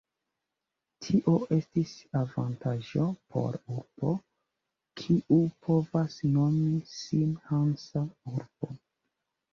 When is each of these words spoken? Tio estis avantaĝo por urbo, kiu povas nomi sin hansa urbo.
Tio 1.07 1.33
estis 1.57 1.91
avantaĝo 2.21 3.05
por 3.35 3.57
urbo, 3.75 4.15
kiu 5.03 5.39
povas 5.69 6.19
nomi 6.39 6.75
sin 6.95 7.39
hansa 7.53 8.07
urbo. 8.37 8.73